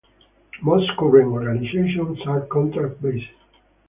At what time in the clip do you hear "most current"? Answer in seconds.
0.63-1.27